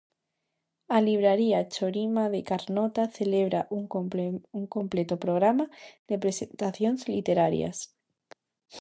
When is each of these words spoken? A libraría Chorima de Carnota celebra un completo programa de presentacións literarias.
A 0.95 0.97
libraría 1.07 1.61
Chorima 1.73 2.25
de 2.33 2.41
Carnota 2.49 3.03
celebra 3.17 3.61
un 3.77 3.83
completo 4.75 5.15
programa 5.25 5.65
de 6.09 6.15
presentacións 6.23 7.01
literarias. 7.15 7.77